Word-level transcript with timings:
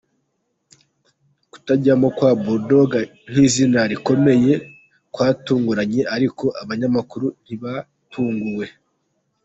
Kutajyamo 1.51 2.07
kwa 2.17 2.31
Bull 2.43 2.61
Dogg 2.69 2.91
nk’izina 3.29 3.79
rikomeye 3.91 4.53
kwatunguranye 5.13 6.01
ariko 6.15 6.45
abanyamakuru 6.61 7.27
ntibatunguwe…. 7.43 8.65